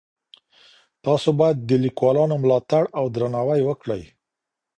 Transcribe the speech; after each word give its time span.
تاسو 1.05 1.29
بايد 1.39 1.57
د 1.65 1.71
ليکوالانو 1.85 2.35
ملاتړ 2.43 2.83
او 2.99 3.05
درناوی 3.15 3.61
وکړئ. 3.65 4.03